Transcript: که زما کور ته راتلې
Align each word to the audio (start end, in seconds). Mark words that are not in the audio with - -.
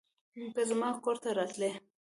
که 0.53 0.61
زما 0.69 0.89
کور 1.03 1.17
ته 1.23 1.29
راتلې 1.37 1.71